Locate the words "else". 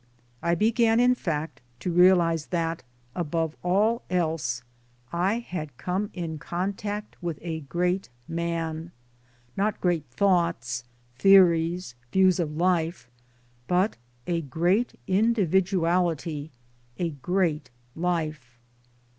4.09-4.63